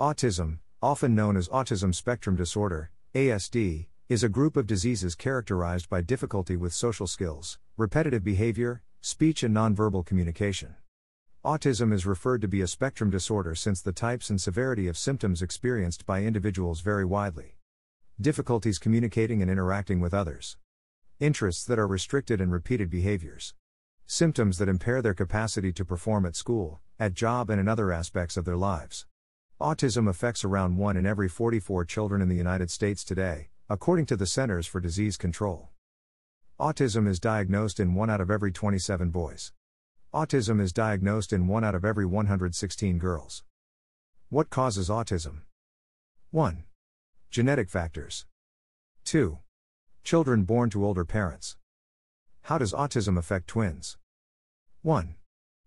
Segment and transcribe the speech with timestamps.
[0.00, 6.00] Autism, often known as autism spectrum disorder, ASD, is a group of diseases characterized by
[6.00, 10.74] difficulty with social skills, repetitive behavior, speech, and nonverbal communication.
[11.44, 15.42] Autism is referred to be a spectrum disorder since the types and severity of symptoms
[15.42, 17.58] experienced by individuals vary widely.
[18.18, 20.56] Difficulties communicating and interacting with others.
[21.18, 23.52] Interests that are restricted and repeated behaviors.
[24.06, 28.38] Symptoms that impair their capacity to perform at school, at job, and in other aspects
[28.38, 29.04] of their lives.
[29.60, 34.16] Autism affects around 1 in every 44 children in the United States today, according to
[34.16, 35.68] the Centers for Disease Control.
[36.58, 39.52] Autism is diagnosed in 1 out of every 27 boys.
[40.14, 43.44] Autism is diagnosed in 1 out of every 116 girls.
[44.30, 45.42] What causes autism?
[46.30, 46.64] 1.
[47.30, 48.24] Genetic factors.
[49.04, 49.40] 2.
[50.04, 51.58] Children born to older parents.
[52.44, 53.98] How does autism affect twins?
[54.80, 55.16] 1.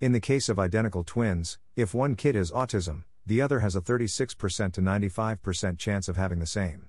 [0.00, 3.80] In the case of identical twins, if one kid has autism, the other has a
[3.80, 6.88] 36% to 95% chance of having the same.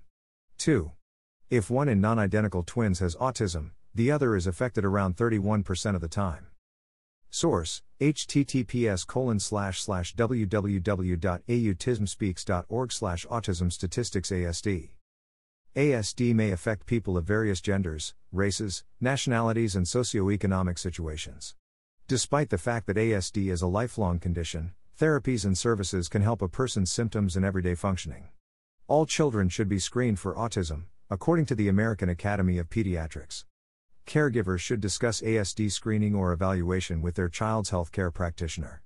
[0.59, 0.91] 2.
[1.49, 6.01] If one in non identical twins has autism, the other is affected around 31% of
[6.01, 6.47] the time.
[7.29, 14.89] Source https colon slash slash www.autismspeaks.org slash autism statistics ASD.
[15.75, 21.55] ASD may affect people of various genders, races, nationalities, and socioeconomic situations.
[22.07, 26.47] Despite the fact that ASD is a lifelong condition, therapies and services can help a
[26.47, 28.29] person's symptoms and everyday functioning.
[28.87, 33.45] All children should be screened for autism, according to the American Academy of Pediatrics.
[34.07, 38.81] Caregivers should discuss ASD screening or evaluation with their child's healthcare practitioner.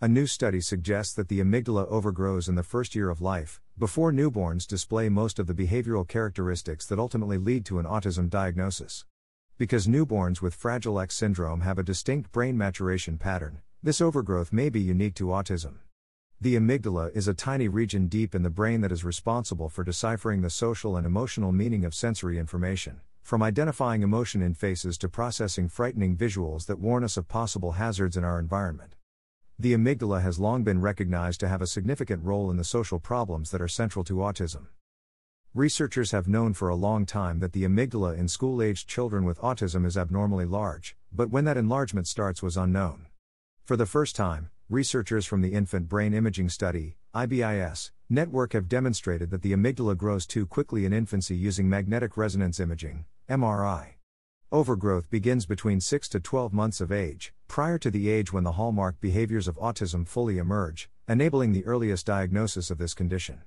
[0.00, 4.12] A new study suggests that the amygdala overgrows in the first year of life, before
[4.12, 9.04] newborns display most of the behavioral characteristics that ultimately lead to an autism diagnosis.
[9.58, 14.68] Because newborns with Fragile X syndrome have a distinct brain maturation pattern, this overgrowth may
[14.68, 15.74] be unique to autism.
[16.40, 20.42] The amygdala is a tiny region deep in the brain that is responsible for deciphering
[20.42, 25.68] the social and emotional meaning of sensory information from identifying emotion in faces to processing
[25.68, 28.96] frightening visuals that warn us of possible hazards in our environment.
[29.56, 33.52] The amygdala has long been recognized to have a significant role in the social problems
[33.52, 34.66] that are central to autism.
[35.54, 39.38] Researchers have known for a long time that the amygdala in school aged children with
[39.42, 43.05] autism is abnormally large, but when that enlargement starts was unknown.
[43.66, 49.30] For the first time, researchers from the Infant Brain Imaging Study, IBIS, network have demonstrated
[49.30, 53.94] that the amygdala grows too quickly in infancy using magnetic resonance imaging, MRI.
[54.52, 58.52] Overgrowth begins between 6 to 12 months of age, prior to the age when the
[58.52, 63.42] hallmark behaviors of autism fully emerge, enabling the earliest diagnosis of this condition.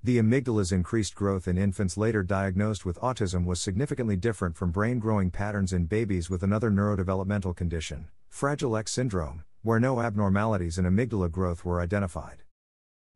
[0.00, 5.00] The amygdala's increased growth in infants later diagnosed with autism was significantly different from brain
[5.00, 10.84] growing patterns in babies with another neurodevelopmental condition, Fragile X syndrome, where no abnormalities in
[10.84, 12.44] amygdala growth were identified.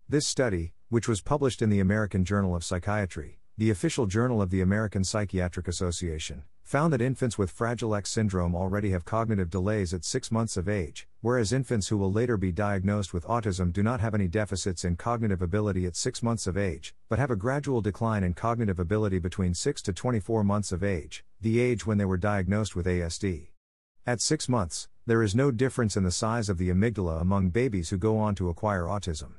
[0.09, 4.51] This study, which was published in the American Journal of Psychiatry, the official journal of
[4.51, 9.95] the American Psychiatric Association, found that infants with Fragile X syndrome already have cognitive delays
[9.95, 13.85] at 6 months of age, whereas infants who will later be diagnosed with autism do
[13.85, 17.37] not have any deficits in cognitive ability at 6 months of age, but have a
[17.37, 21.99] gradual decline in cognitive ability between 6 to 24 months of age, the age when
[21.99, 23.50] they were diagnosed with ASD.
[24.11, 27.91] At 6 months, there is no difference in the size of the amygdala among babies
[27.91, 29.35] who go on to acquire autism.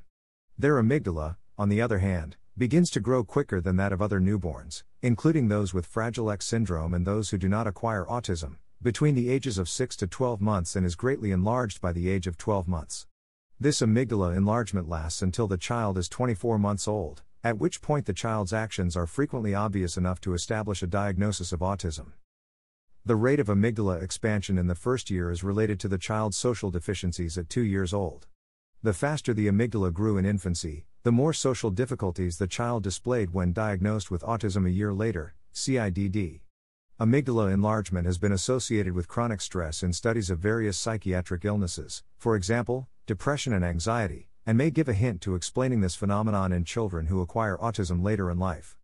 [0.56, 4.82] Their amygdala, on the other hand, begins to grow quicker than that of other newborns,
[5.02, 9.28] including those with Fragile X syndrome and those who do not acquire autism, between the
[9.28, 12.66] ages of 6 to 12 months and is greatly enlarged by the age of 12
[12.66, 13.06] months.
[13.60, 18.14] This amygdala enlargement lasts until the child is 24 months old, at which point the
[18.14, 22.12] child's actions are frequently obvious enough to establish a diagnosis of autism.
[23.04, 26.70] The rate of amygdala expansion in the first year is related to the child's social
[26.70, 28.28] deficiencies at 2 years old.
[28.80, 33.52] The faster the amygdala grew in infancy, the more social difficulties the child displayed when
[33.52, 36.42] diagnosed with autism a year later, CIDD.
[37.00, 42.36] Amygdala enlargement has been associated with chronic stress in studies of various psychiatric illnesses, for
[42.36, 47.06] example, depression and anxiety, and may give a hint to explaining this phenomenon in children
[47.06, 48.76] who acquire autism later in life.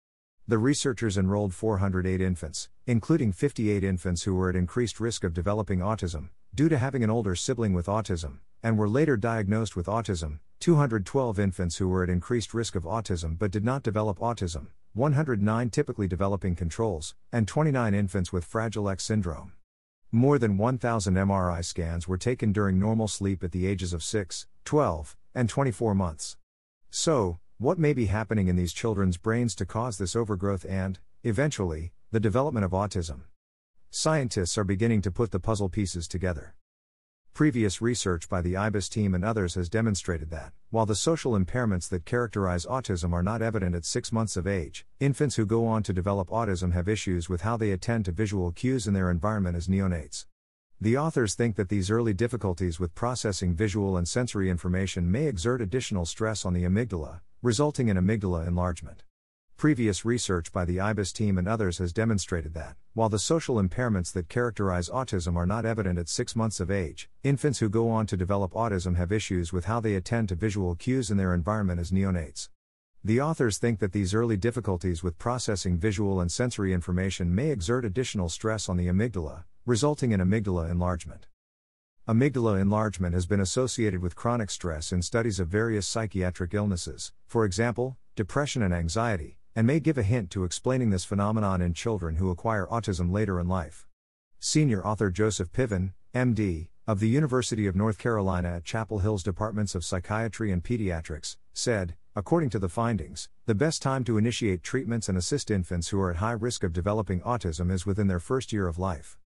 [0.49, 5.81] The researchers enrolled 408 infants, including 58 infants who were at increased risk of developing
[5.81, 10.39] autism, due to having an older sibling with autism, and were later diagnosed with autism,
[10.61, 15.69] 212 infants who were at increased risk of autism but did not develop autism, 109
[15.69, 19.53] typically developing controls, and 29 infants with Fragile X syndrome.
[20.11, 24.47] More than 1,000 MRI scans were taken during normal sleep at the ages of 6,
[24.65, 26.39] 12, and 24 months.
[26.89, 31.90] So, what may be happening in these children's brains to cause this overgrowth and, eventually,
[32.12, 33.22] the development of autism?
[33.90, 36.55] Scientists are beginning to put the puzzle pieces together.
[37.34, 41.88] Previous research by the IBIS team and others has demonstrated that, while the social impairments
[41.88, 45.82] that characterize autism are not evident at six months of age, infants who go on
[45.82, 49.56] to develop autism have issues with how they attend to visual cues in their environment
[49.56, 50.26] as neonates.
[50.81, 55.60] The authors think that these early difficulties with processing visual and sensory information may exert
[55.60, 59.05] additional stress on the amygdala, resulting in amygdala enlargement.
[59.56, 64.12] Previous research by the IBIS team and others has demonstrated that, while the social impairments
[64.12, 68.06] that characterize autism are not evident at six months of age, infants who go on
[68.06, 71.79] to develop autism have issues with how they attend to visual cues in their environment
[71.79, 72.49] as neonates.
[73.05, 77.84] The authors think that these early difficulties with processing visual and sensory information may exert
[77.84, 81.29] additional stress on the amygdala, resulting in amygdala enlargement.
[82.08, 87.44] Amygdala enlargement has been associated with chronic stress in studies of various psychiatric illnesses, for
[87.44, 92.16] example, depression and anxiety, and may give a hint to explaining this phenomenon in children
[92.16, 93.87] who acquire autism later in life.
[94.40, 99.75] Senior author Joseph Piven, MD, of the University of North Carolina at Chapel Hill's Departments
[99.75, 105.10] of Psychiatry and Pediatrics, said, according to the findings, the best time to initiate treatments
[105.10, 108.50] and assist infants who are at high risk of developing autism is within their first
[108.50, 109.19] year of life.